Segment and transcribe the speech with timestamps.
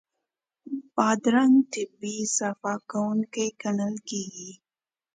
[0.95, 4.51] بادرنګ طبعي صفا کوونکی ګڼل کېږي.